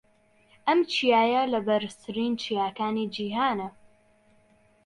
[0.67, 3.69] ئەم چیایە لە بەرزترین چیاکانی جیھانە.